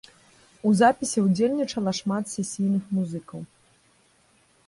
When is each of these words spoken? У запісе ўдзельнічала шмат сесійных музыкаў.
У 0.69 0.69
запісе 0.79 1.19
ўдзельнічала 1.25 1.91
шмат 1.99 2.25
сесійных 2.35 2.83
музыкаў. 3.01 3.41